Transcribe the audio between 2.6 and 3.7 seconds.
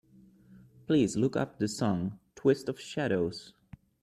of shadows.